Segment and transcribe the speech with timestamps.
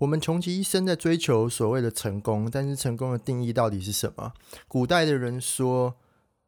[0.00, 4.32] 我们穷其一生在追求所谓的成功，但是成功的定义到底是什么？
[4.66, 5.94] 古代的人说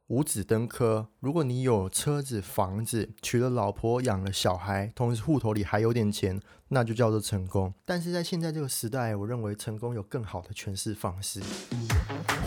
[0.09, 6.41] 五子登科，如果你有车子、房子，娶了老婆、养了小孩，同时户头里还有点钱，
[6.71, 7.73] 那就叫做成功。
[7.85, 11.41] 但是在现在这个时代，我认为成功有更好的诠释方式。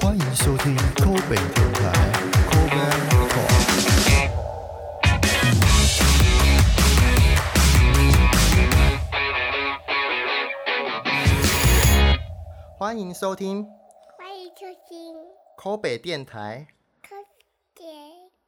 [0.01, 2.11] 欢迎收听抠北电台，
[2.51, 2.75] 抠北
[3.29, 4.28] Talk。
[12.79, 13.65] 欢迎收听
[14.17, 15.13] 欢迎收听
[15.57, 16.65] 抠北电台，
[17.01, 17.09] 科
[17.75, 17.83] 学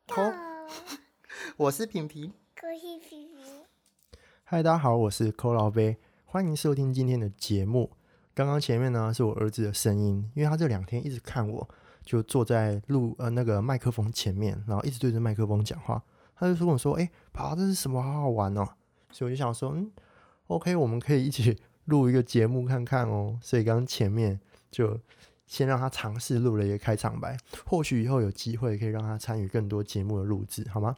[0.08, 0.34] 抠豆，
[1.66, 2.32] 我是平平。
[2.56, 3.44] 科学皮皮。
[4.46, 7.92] 嗨，大家好，我是抠老杯，欢迎收听今天的节目。
[8.34, 11.70] 刚刚前面呢是我儿子的声音，因为他这两天一直看我，
[12.06, 16.02] 就坐在录呃那个麦克风前面，然后一直对着麦克风讲话。
[16.36, 18.02] 他就说跟我说：“哎、爸爸，这是什么？
[18.02, 18.66] 好好玩哦！”
[19.12, 19.92] 所以我就想说：“嗯
[20.48, 21.62] ，OK，我们可以一起
[21.92, 24.40] 录一个节目看看哦。”所以刚前面
[24.72, 25.00] 就
[25.46, 30.96] 先让他尝试录了一个开场白，或许以后有机会可以让他参与更多节目的录制，好吗？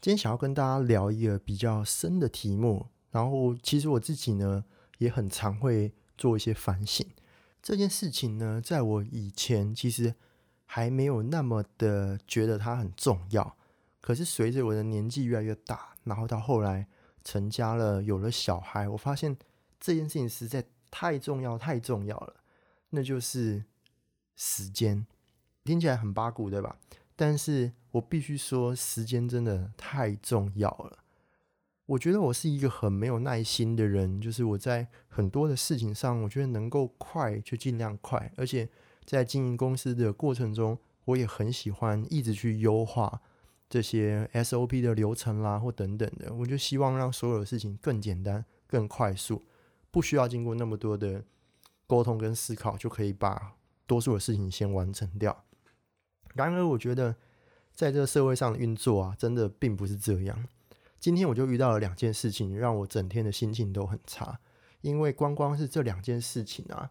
[0.00, 4.62] 今天想要跟大家聊一个比较深的题目，然后其实我自己呢
[4.98, 7.04] 也很常会做一些反省。
[7.60, 10.14] 这件事情呢，在我以前其实
[10.66, 13.56] 还没有那么的觉得它很重要，
[14.00, 16.86] 可是随着我的年纪越来越大，然后到后来
[17.24, 19.36] 成家了，有了小孩，我发现
[19.80, 22.36] 这件事情实在太重要，太重要了，
[22.90, 23.64] 那就是
[24.36, 25.06] 时间。
[25.64, 26.78] 听起来很八股，对吧？
[27.14, 30.98] 但是我必须说，时间真的太重要了。
[31.86, 38.68] 我觉得我是一个很没有耐心的人，就是我在很多的事情上，我觉得能够快就尽量快，而且
[39.04, 43.20] 在经营公司的过程中，我也很喜欢一直去优化
[43.68, 46.32] 这些 SOP 的流程啦，或等等的。
[46.34, 49.44] 我就希望让所有的事情更简单、更快速，
[49.90, 51.24] 不需要经过那么多的
[51.86, 53.54] 沟通跟思考，就可以把
[53.86, 55.44] 多数的事情先完成掉。
[56.34, 57.16] 然而，我觉得
[57.74, 60.46] 在这个社会上的运作啊，真的并不是这样。
[61.00, 64.40] 今天我就遇到了两件事情，让我整天的心情都很差。
[64.80, 66.90] 因为光光是这两件事情啊，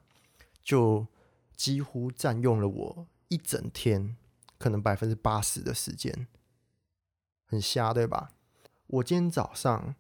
[0.62, 1.08] 就
[1.56, 4.18] 几乎占用了我一整天，
[4.58, 6.28] 可能百分之八十的时间，
[7.46, 8.32] 很瞎，对吧？
[8.88, 9.96] 我今天早上，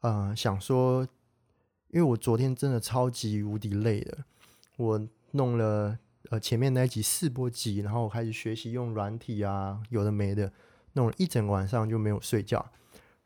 [0.00, 1.06] 呃，想说，
[1.88, 4.18] 因为我昨天真的超级无敌累的，
[4.76, 5.00] 我
[5.32, 5.98] 弄了
[6.30, 10.52] 呃前面那一集四波集，然后我开始学习用软体啊，有的没的，
[10.94, 12.64] 弄了一整晚上就没有睡觉。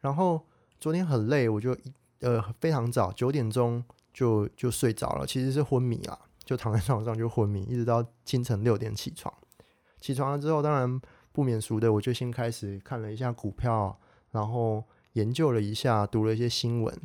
[0.00, 0.44] 然后
[0.78, 1.76] 昨天很累，我就
[2.20, 3.82] 呃非常早九点钟
[4.12, 9.32] 就就睡着了，其实是昏迷啊，就躺在床上就昏迷，一直到清晨六点起床。
[10.00, 11.00] 起床了之后，当然
[11.32, 13.98] 不免俗的，我就先开始看了一下股票，
[14.30, 16.98] 然后研究了一下，读了一些新闻。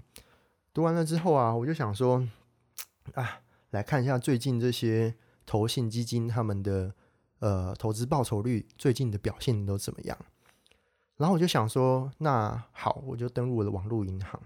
[0.76, 2.28] 读完了之后啊，我就想说，
[3.14, 5.16] 啊，来看一下最近这些
[5.46, 6.94] 投信基金他们的
[7.40, 10.18] 呃投资报酬率最近的表现都怎么样。
[11.16, 14.38] 然后我就想说，那好，我就登录我的网络银行。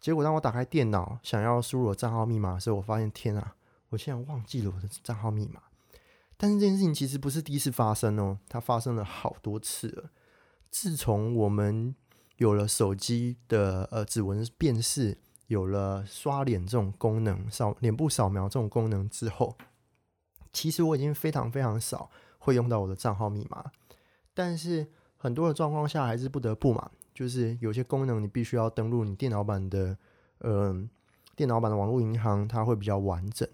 [0.00, 3.54] 结果当我打开电脑想要输入我账号密码的时候，我发现天啊，
[3.90, 5.60] 我现在忘记了我的账号密码。
[6.38, 10.10] 但是这件事情其实不是第一次发生哦，它发生了好多次了。
[10.70, 11.94] 自从我们
[12.38, 19.56] 有了手机的呃指纹辨识，有了刷脸这种功能，扫脸部扫描这种功能之后，
[20.52, 23.72] 其实我已经非常非常少会用到我的账号密码，
[24.32, 24.86] 但是。
[25.16, 29.96] 很多的状况下还是不得不嘛，就是有些功能你必须要登录你电脑版的，
[30.40, 30.86] 嗯、
[31.34, 33.48] 电脑版的网络银行，它会比较完整。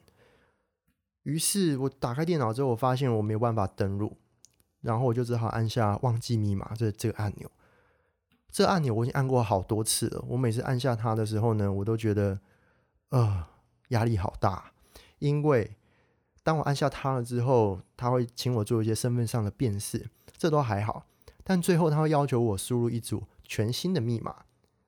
[1.23, 4.17] 于是我打开电脑之后，我发现我没有办法登录，
[4.81, 7.49] 然后我就只好按下忘记密码这这个按钮。
[8.50, 12.41] 这按钮我已经按过好多次了，我每次按下它的时候呢，我都觉得，
[13.11, 13.47] 呃，
[13.88, 14.72] 压力好大，
[15.19, 15.77] 因为
[16.43, 21.06] 当我按下它了之后，它会请我做一些身份上的辨识，这都还好。
[21.43, 24.44] 但最后他会要求我输入一组全新的密码，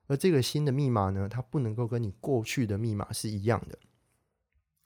[0.07, 3.77] 而这个新的密码呢，它不能够跟你过去的密码是一样的。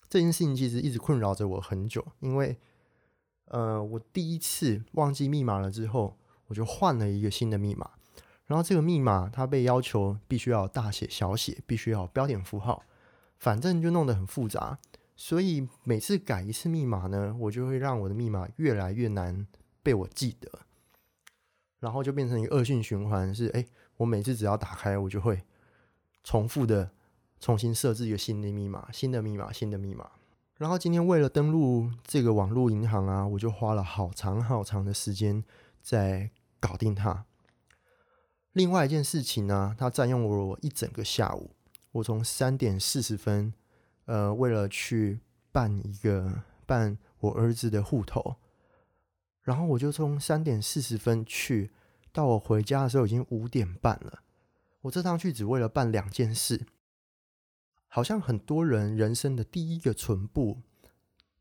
[0.10, 2.58] 这件事情其实一直困扰着我很久，因为
[3.46, 7.92] 呃，我第一次忘记密码了之后，我就换了一个新的密码，
[8.48, 12.84] 然后这个密码它被要求必须要大写、小写，必须要标点符号，
[13.38, 14.80] 反正就弄得很复杂。
[15.16, 19.46] 所以每次改一次密码呢，我就会让我的密码越来越难
[19.84, 20.50] 被我记得。
[21.80, 23.66] 然后就变成一个恶性循环，是哎，
[23.98, 25.44] 我每次只要打开，我就会
[26.24, 26.90] 重复的
[27.40, 30.10] 重新设置一个新的密码、新的密码、新的密码。
[30.56, 35.44] 然后今天为了登录这个网络银行啊，我就花了好长好长的时间
[35.82, 37.26] 在搞定它。
[38.58, 41.52] 另外一件事情呢，它占用了我一整个下午。
[41.92, 43.54] 我从三点四十分
[44.06, 45.20] 呃，为了去
[45.52, 48.38] 办一个办我儿子的户头，
[49.44, 51.70] 然后我就从三点四十分去，
[52.12, 54.24] 到我回家的时候已经五点半了。
[54.82, 56.66] 我这趟去只为了办两件事，
[57.86, 60.64] 好像很多人人生的第一个存部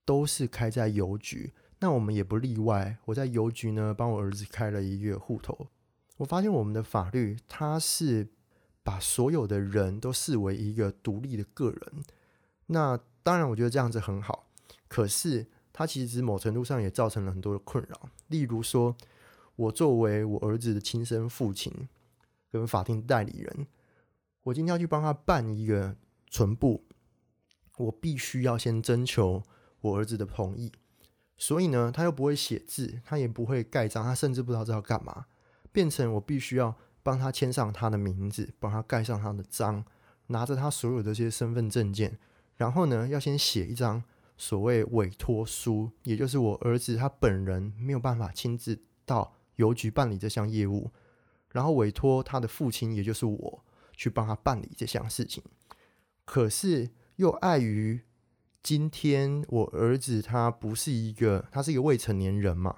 [0.05, 2.99] 都是开在邮局，那我们也不例外。
[3.07, 5.69] 我在邮局呢帮我儿子开了一个户头，
[6.17, 8.29] 我发现我们的法律它是
[8.83, 12.05] 把所有的人都视为一个独立的个人。
[12.67, 14.47] 那当然，我觉得这样子很好，
[14.89, 18.09] 可是它其实某程度上也造成了很多的困扰。
[18.29, 18.97] 例如说，
[19.57, 21.89] 我作为我儿子的亲生父亲
[22.51, 23.67] 跟法定代理人，
[24.45, 25.97] 我今天要去帮他办一个
[26.31, 26.85] 存部，
[27.79, 29.43] 我必须要先征求
[29.81, 30.73] 我儿子的同意。
[31.37, 35.27] 所以呢，他又不会写字，他也不会盖章，他甚至不知道这要干嘛，
[35.76, 39.84] 变成我必须要帮他签上他的名字，帮他盖上他的章，
[40.28, 42.19] 拿着他所有的这些身份证件。
[42.56, 44.02] 然后呢，要先写一张
[44.38, 50.90] 所谓委托书，也就是我儿子他本人没有办法亲自到邮局办理这项业务，
[51.50, 55.44] 然后委托他的父亲，也就是我去帮他办理这项事情。
[56.25, 58.00] 可是又碍于
[58.62, 62.76] 今天我儿子他不是一个，他是一个未成年人嘛，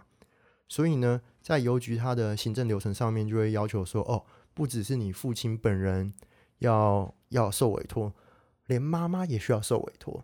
[0.67, 4.25] 所以呢，在邮局他的行政流程上面就会要求说，哦，
[4.55, 6.13] 不只是你父亲本人
[6.59, 8.15] 要要受委托。
[8.67, 10.23] 连妈妈也需要受委托，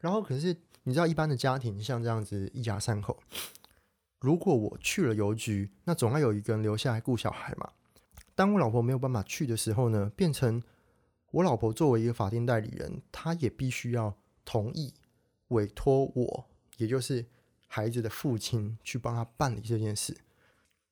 [0.00, 3.18] 然后可是你知道，一般的家庭像这样子一家三口，
[4.20, 7.72] 如果我去了邮局，那总要有一个人留下来顾小孩嘛。
[8.34, 10.62] 当我老婆没有办法去的时候呢，变成
[11.30, 14.14] 我老婆作为一个法定代理人，她也必须要
[14.44, 14.92] 同意
[15.48, 16.44] 委托我，
[16.76, 17.24] 也就是
[17.74, 20.16] 孩子的父亲去帮他办理这件事。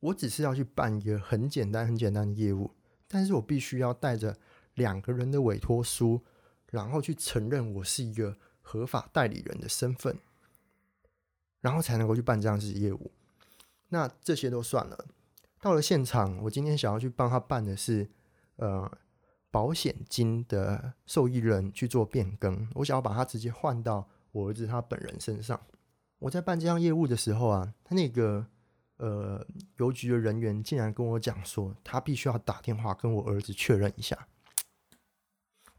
[0.01, 2.73] 我只是要去办一个很简单、很简单的业务，
[3.07, 4.37] 但是我必须要带着。
[4.77, 6.23] 两个人的委托书，
[6.71, 10.17] 然后去承认我是一个合法代理人的身份，
[11.61, 13.11] 然后才能够去办这样子业务。
[13.91, 15.05] 那这些都算了。
[15.61, 18.09] 到了现场，我今天想要去帮他办的是，
[18.57, 18.91] 呃，
[19.51, 22.67] 保险金的受益人去做变更。
[22.77, 25.61] 我想要把它直接换到我儿子他本人身上。
[26.23, 28.47] 我在办这项业务的时候啊，他那个
[28.99, 29.45] 呃
[29.79, 34.29] 邮局的人员竟然跟我讲说，他必须要打电话跟我儿子确认一下。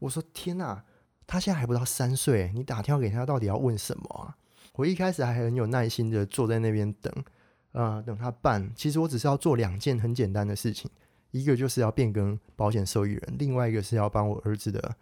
[0.00, 0.84] 我说天哪，
[1.26, 4.36] 他现在还不到三岁，你打电话给他到底要问什么啊？
[4.74, 7.24] 我一开始还很有耐心的坐在那边等，
[7.72, 8.70] 啊，等他办。
[8.76, 10.90] 其实我只是要做两件很简单的事情，
[11.30, 14.94] 一个就是要变更保险受益人，另外一个是要帮我儿子的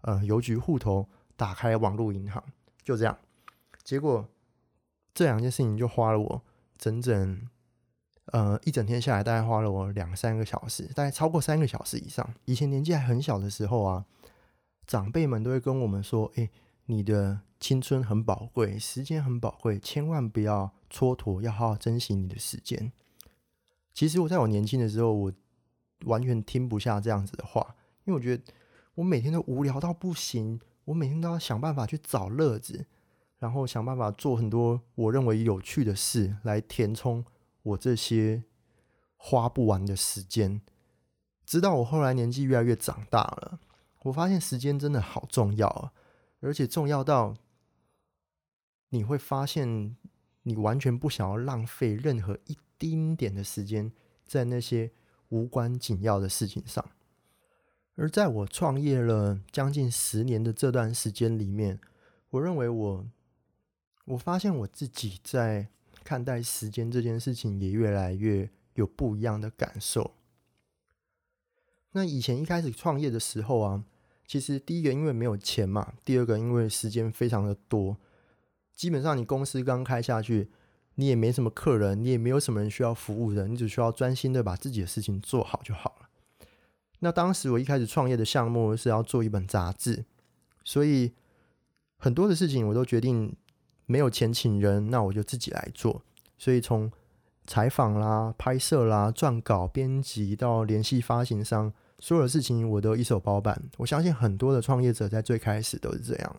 [0.00, 1.06] 呃邮局户头
[1.36, 2.42] 打开网络银行，
[2.82, 3.18] 就这样。
[3.84, 4.26] 结果
[5.16, 6.42] 这两件事情就花了我
[6.78, 7.48] 整整
[8.26, 12.34] 呃一整天下来，大概花了我两三个小时，大概超过三个小时以上。
[12.44, 14.04] 以前年纪还很小的时候啊。
[14.88, 16.48] 长辈们都会跟我们说：“诶，
[16.84, 22.92] 你的青春很宝贵，时间很宝贵，千万不要蹉跎，要好好珍惜你的时间。”
[23.92, 25.32] 其实我在我年轻的时候，我
[26.04, 27.74] 完全听不下这样子的话，
[28.04, 28.44] 因为我觉得
[28.94, 32.86] 我每天都无聊到不行，我每天都要想办法去找乐子，
[33.38, 37.24] 然后想办法做很多我认为有趣的事来填充
[37.62, 38.44] 我这些
[39.16, 40.60] 花不完的时间。
[41.44, 43.60] 直到我后来年纪越来越长大了。
[44.04, 45.92] 我发现时间真的好重要啊，
[46.40, 47.34] 而且重要到
[48.90, 49.96] 你会发现，
[50.42, 53.92] 你完全不想要浪费任何一丁点的时间
[54.24, 54.92] 在那些
[55.30, 56.84] 无关紧要的事情上。
[57.96, 61.80] 而在我创业了将近十年的这段时间里面，
[62.30, 63.06] 我认为我
[64.06, 65.68] 我发现我自己在
[66.02, 70.14] 看待时间这件事情也越来越有不一样的感受。
[71.92, 73.84] 那以前一开始创业的时候啊。
[74.28, 77.96] 其实第一个因为没有钱嘛，第二个因为时间非常的多，
[78.74, 80.50] 基本上你公司刚开下去，
[80.96, 86.08] 你也没什么客人，你也没有什么人需要服务的，你只需要专心的把自己的事情做好就好了。
[86.98, 90.04] 那当时我一开始创业的项目是要做一本杂志，
[90.64, 91.12] 所以
[91.96, 93.32] 很多的事情我都决定
[93.86, 96.02] 没有钱请人，那我就自己来做。
[96.36, 96.92] 所以从
[97.46, 101.72] 采访啦、拍摄啦、撰稿、编辑到联系发行商。
[101.98, 106.36] 所有的事情我都一手包办，我相信很多的创业者在最开始都是这样。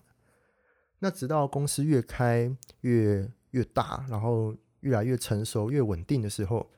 [0.99, 6.69] 那直到公司越开越越大，然后越来越成熟、越稳定的时候，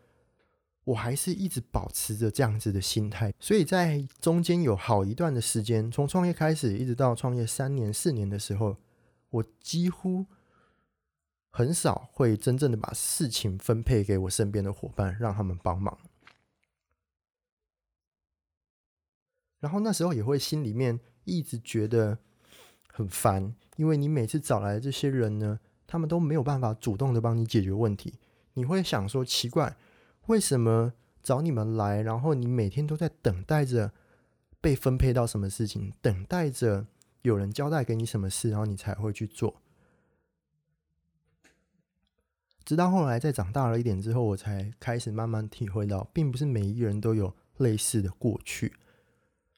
[0.85, 3.33] 我还是一直保持着这样子的心态。
[3.37, 8.77] 所以在中间有好一段的时间，从创业开始一直到创业三年、四年的时候，
[9.29, 10.25] 我几乎
[11.49, 15.97] 很少会真正的把事情分配给我身边的伙伴，让他们帮忙。
[19.59, 22.17] 然后那时候也会心里面一直觉得，
[22.93, 28.13] 很烦，因为你每次找来这些人呢，他们都没有办法主动的帮你解决问题。
[28.53, 29.75] 你会想说，奇怪，
[30.27, 33.91] 为什么找你们来，然后你每天都在等待着
[34.61, 36.87] 被分配到什么事情，等待着
[37.23, 39.61] 有人交代给你什么事，然后你才会去做。
[42.69, 48.75] 直到后来再长大了一点之后，我才开始慢慢体会到，并不是每一个人都有类似的过去，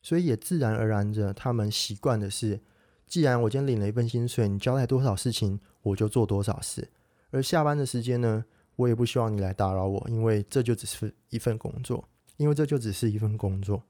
[0.02, 2.62] 所以也自然而然着，他们习惯的是，
[3.08, 6.88] 既然我今天领了一份薪水，你交代多少事情，我就做多少事，
[7.32, 8.46] 而下班的时间呢，
[8.78, 13.84] 我也不希望你来打扰我，因为这就只是一份工作，因为这就只是一份工作。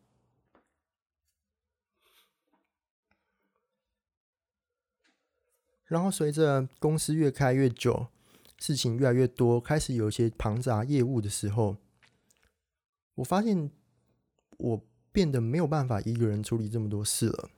[5.85, 8.07] 然后随着公司越开越久。
[8.61, 11.77] 事情越来越多，开始有一些庞杂业务的时候，
[13.15, 13.71] 我发现
[14.57, 17.49] 我变得没有办法一个人处理这么多事了。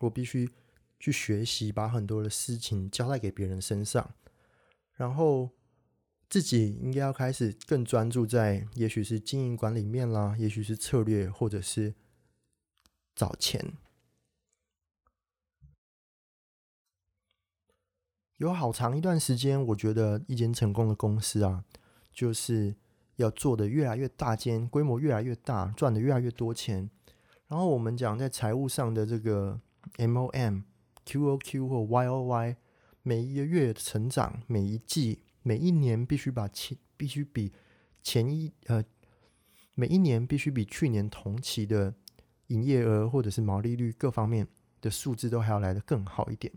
[0.00, 0.50] 我必须
[0.98, 4.12] 去学习，把很多的事情交代给别人身上，
[4.92, 5.48] 然后
[6.28, 11.94] 自己应该要开始更专注在，也许是经营管理面啦，也许是策略，或者是
[13.14, 13.72] 找钱。
[18.40, 21.62] 有好长一段时间，我觉得一间成功的公司啊，
[22.10, 22.74] 就是
[23.16, 26.88] 要做的越来越大间，规模越来越大，赚的越来越多钱。
[27.48, 29.60] 然后我们讲在财务上的这个
[29.98, 30.62] MOM、
[31.04, 32.56] QOQ 或 YOY，
[33.02, 37.52] 每一个月的成长，每一季、每一年必须把前必须比
[38.02, 38.82] 前一呃
[39.74, 41.94] 每一年必须比去年同期的
[42.46, 44.48] 营业额或者是毛利率各方面
[44.80, 46.50] 的数字都还要来得更好一点。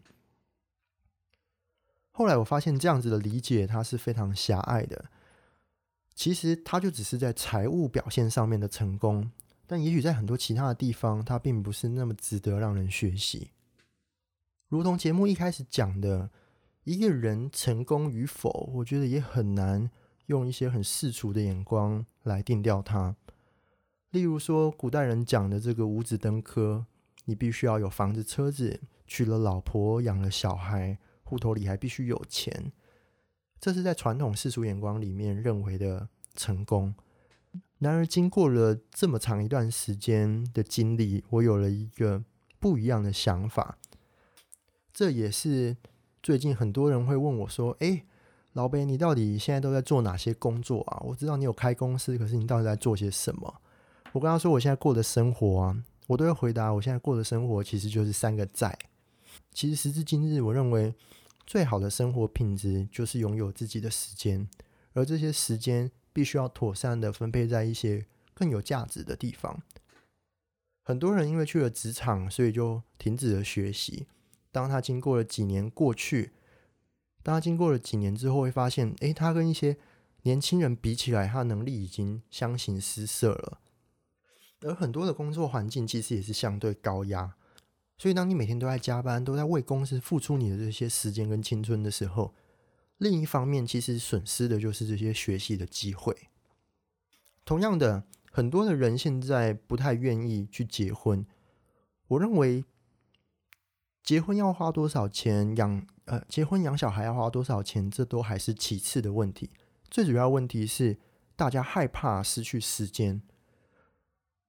[2.15, 5.05] 后来我发现这样子的理解，它是非常狭隘的。
[6.13, 9.31] 其实它就只是在财务表现上面的成功，
[9.65, 13.49] 但也许在很多其他的地方，它并不是那么值得让人学习。
[14.69, 16.29] 如同节目一开始讲的，
[16.83, 19.89] 一个人成功与否，我觉得也很难
[20.27, 23.15] 用一些很世俗的眼光来定调它。
[24.11, 26.85] 例如说，古代人讲的这个五子登科，
[27.25, 30.99] 你必须要有房子、车子，娶了老婆，养了小孩。
[31.33, 32.71] 户头里还必须有钱，
[33.59, 36.93] 这是在传统世俗眼光里面认为的成功。
[37.79, 42.23] 然而，经过了这么长一段时间的经历，我有了一个
[42.59, 43.79] 不一样的想法。
[44.93, 45.75] 这也是
[46.21, 48.05] 最近很多人会问我说：“哎，
[48.53, 51.01] 老北，你到底现在都在做哪些工作啊？
[51.03, 53.61] 我知道你有开公司，可是你到底在做些什么？”
[54.13, 58.77] 我跟他说：“我现在过的生活啊，我都会回答，我现在过的生活其实就是三个在。
[59.51, 60.93] 其实时至今日，我认为。”
[61.45, 64.47] 最好的生活品质就是拥有自己的时间，
[64.93, 69.61] 而这些时间必须要妥善的分配在一些更有价值的地方。
[70.83, 74.07] 很多人因为去了职场，所以就停止了学习。
[74.51, 76.31] 当他经过了几年过去，
[77.21, 79.77] 当他经过了几年之后，会发现，诶，他跟一些
[80.23, 83.59] 年轻人比起来，他能力已经相形失色了。
[84.61, 87.35] 而很多的工作环境其实也是相对高压。
[87.97, 92.33] 所以，当你每天都在加班，都在为公司付出你的这些时间跟青春的时候，
[92.97, 96.15] 另一方面，其实损失的就是这些学习的机会。
[97.45, 101.25] 同样的，很多的人现在不太愿意去结婚。
[102.07, 102.65] 我认为，
[104.03, 109.49] 结婚要花多少钱，养呃，结婚养小孩要花多少钱，这都还是其次的问题。
[109.89, 110.97] 最主要问题是，
[111.35, 113.21] 大家害怕失去时间。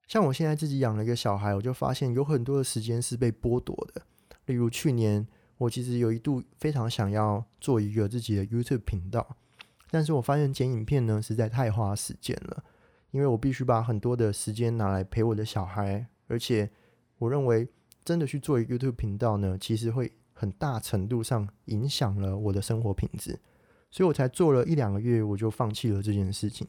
[0.07, 4.03] 像我现在自己养了一个小孩，我就发现有很多的时间是被剥夺的。
[4.47, 9.37] 例如去年，我其实有一度非常想要做一个自己的 YouTube 频道，
[9.91, 12.63] 但是我发现剪影片呢实在太花时间了，
[13.11, 16.71] 因为我必须把很多的时间拿来陪我的小孩，而且
[17.19, 17.67] 我认为
[18.05, 23.41] 真的去做一个 YouTube 频道呢，其实会很大程度上影响了我的生活品质，
[23.91, 26.69] 所以我才做了一两个月，我就放弃了这件事情。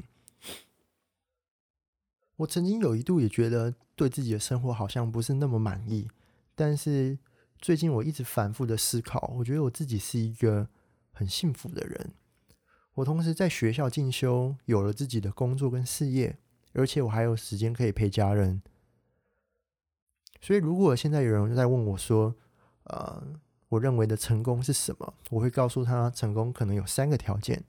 [2.37, 6.09] 我曾经有一度也觉得对自己的生活好像不是那么满意，
[6.53, 7.17] 但是
[7.59, 10.67] 最近我一直反复的思考，我觉得我自己是一个
[11.13, 12.11] 很幸福的人。
[12.95, 16.37] 我同时在学校进修，有了自己的工作跟事业，
[16.73, 18.61] 而且我还有时间可以陪家人。
[20.41, 22.35] 所以，如果现在有人在问我说
[22.83, 23.23] ：“呃，
[23.69, 27.63] 我认为的成功是什么？”我会告诉他，成功可能有三个条件。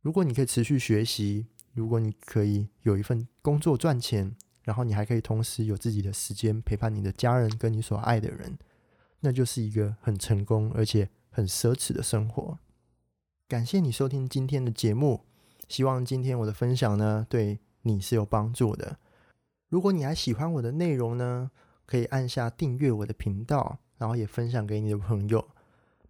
[0.00, 1.48] 如果你可以持续学习。
[1.74, 8.58] 如果你可以有一份工作赚钱，然后你还可以同时有自己的时间陪伴你的家人跟你所爱的人，
[9.20, 12.58] 那就是一个很成功而且很奢侈的生活。
[13.48, 15.24] 感谢你收听今天的节目，
[15.68, 18.98] 希望今天我的分享呢对你是有帮助的。
[19.68, 21.50] 如果你还喜欢我的内容呢，
[21.86, 25.48] 可以按下订阅我的频道，然后也分享给你的朋友。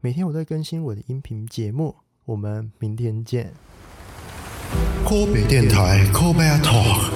[0.01, 3.72] 每天我在更新我的音频节目，我们明天见。
[5.05, 7.11] 科北电台 c o b a Talk，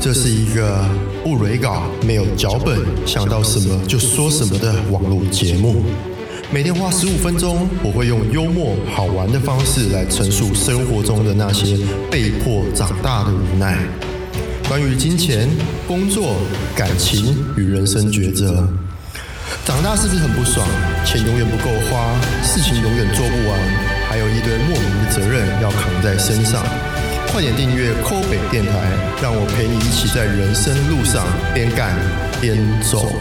[0.00, 0.88] 这是一个
[1.24, 5.82] 不雷稿、没有脚本，想到什么就说什么的网络节目。
[6.50, 11.76] 每天花十五分钟，我会用幽默好玩的方式来陈述生活中的那些
[12.10, 13.76] 被迫长大的无奈。
[14.68, 15.48] 关于金钱、
[15.86, 16.36] 工作、
[16.76, 18.66] 感情与人生抉择。
[19.64, 20.66] 长大是不是很不爽？
[21.04, 23.58] 钱永远不够花，事情永远做不完，
[24.08, 26.64] 还有一堆莫名的责任要扛在身上。
[27.36, 28.72] 快点订阅 Kobe 电台，
[29.20, 31.94] 让我陪你一起在人生路上边干
[32.40, 33.12] 边走。